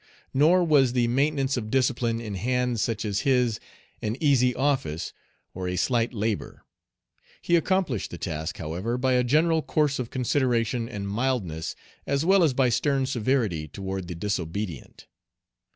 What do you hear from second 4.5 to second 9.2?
office or a slight labor. He accomplished the task, however, by